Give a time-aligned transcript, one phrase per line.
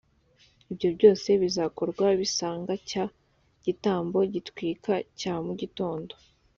[0.71, 3.05] ibyo byose bizakorwa bisanga cya
[3.65, 6.13] gitambo gitwikwa cya mu gitondo